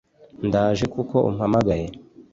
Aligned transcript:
ndaje 0.47 0.85
kuko 0.93 1.15
umpamagaye 1.29 1.87